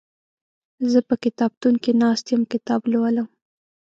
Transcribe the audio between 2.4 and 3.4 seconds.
کتاب لولم